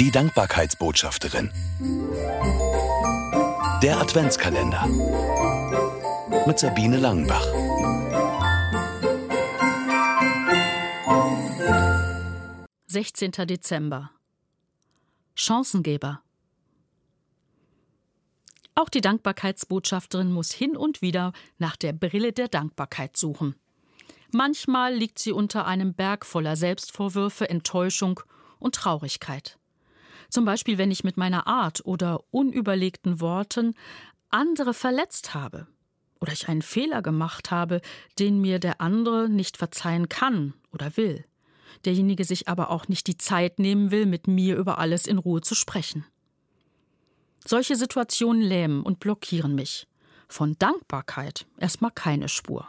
[0.00, 1.50] Die Dankbarkeitsbotschafterin.
[3.82, 4.86] Der Adventskalender.
[6.46, 7.44] Mit Sabine Langenbach.
[12.86, 14.12] Sechzehnter Dezember.
[15.34, 16.22] Chancengeber.
[18.76, 23.56] Auch die Dankbarkeitsbotschafterin muss hin und wieder nach der Brille der Dankbarkeit suchen.
[24.30, 28.20] Manchmal liegt sie unter einem Berg voller Selbstvorwürfe, Enttäuschung
[28.60, 29.57] und Traurigkeit.
[30.30, 33.74] Zum Beispiel, wenn ich mit meiner Art oder unüberlegten Worten
[34.30, 35.66] andere verletzt habe
[36.20, 37.80] oder ich einen Fehler gemacht habe,
[38.18, 41.24] den mir der andere nicht verzeihen kann oder will,
[41.84, 45.40] derjenige sich aber auch nicht die Zeit nehmen will, mit mir über alles in Ruhe
[45.40, 46.04] zu sprechen.
[47.46, 49.86] Solche Situationen lähmen und blockieren mich.
[50.28, 52.68] Von Dankbarkeit erstmal keine Spur.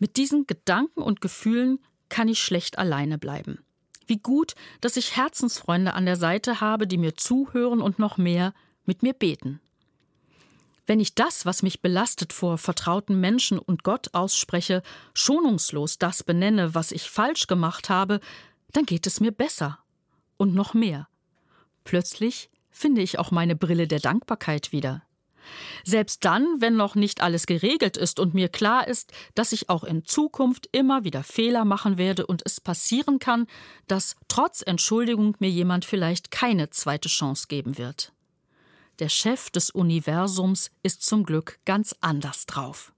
[0.00, 1.78] Mit diesen Gedanken und Gefühlen
[2.08, 3.60] kann ich schlecht alleine bleiben.
[4.06, 8.52] Wie gut, dass ich Herzensfreunde an der Seite habe, die mir zuhören und noch mehr
[8.84, 9.60] mit mir beten.
[10.86, 14.82] Wenn ich das, was mich belastet, vor vertrauten Menschen und Gott ausspreche,
[15.14, 18.20] schonungslos das benenne, was ich falsch gemacht habe,
[18.72, 19.78] dann geht es mir besser.
[20.36, 21.08] Und noch mehr.
[21.84, 25.02] Plötzlich finde ich auch meine Brille der Dankbarkeit wieder.
[25.84, 29.84] Selbst dann, wenn noch nicht alles geregelt ist und mir klar ist, dass ich auch
[29.84, 33.46] in Zukunft immer wieder Fehler machen werde und es passieren kann,
[33.88, 38.12] dass trotz Entschuldigung mir jemand vielleicht keine zweite Chance geben wird.
[38.98, 42.92] Der Chef des Universums ist zum Glück ganz anders drauf.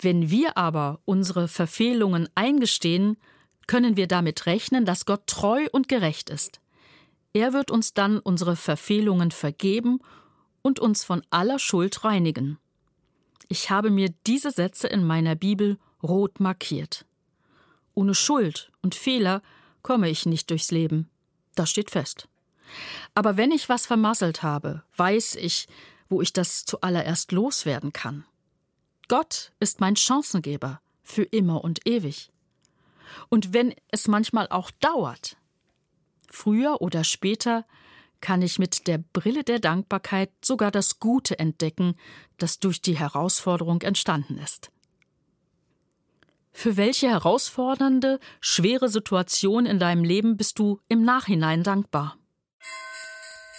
[0.00, 3.16] Wenn wir aber unsere Verfehlungen eingestehen,
[3.66, 6.60] können wir damit rechnen, dass Gott treu und gerecht ist.
[7.32, 10.00] Er wird uns dann unsere Verfehlungen vergeben
[10.62, 12.58] und uns von aller Schuld reinigen.
[13.48, 17.06] Ich habe mir diese Sätze in meiner Bibel rot markiert.
[17.94, 19.42] Ohne Schuld und Fehler
[19.82, 21.08] komme ich nicht durchs Leben.
[21.54, 22.28] Das steht fest.
[23.14, 25.66] Aber wenn ich was vermasselt habe, weiß ich,
[26.08, 28.24] wo ich das zuallererst loswerden kann.
[29.08, 32.30] Gott ist mein Chancengeber für immer und ewig.
[33.30, 35.36] Und wenn es manchmal auch dauert,
[36.30, 37.64] früher oder später
[38.20, 41.94] kann ich mit der Brille der Dankbarkeit sogar das Gute entdecken,
[42.36, 44.70] das durch die Herausforderung entstanden ist.
[46.52, 52.16] Für welche herausfordernde, schwere Situation in deinem Leben bist du im Nachhinein dankbar?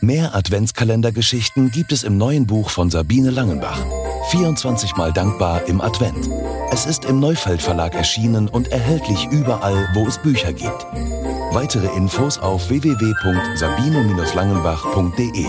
[0.00, 3.84] Mehr Adventskalendergeschichten gibt es im neuen Buch von Sabine Langenbach.
[4.30, 6.30] 24 Mal dankbar im Advent.
[6.70, 10.86] Es ist im Neufeld Verlag erschienen und erhältlich überall, wo es Bücher gibt.
[11.50, 15.46] Weitere Infos auf www.sabine-langenbach.de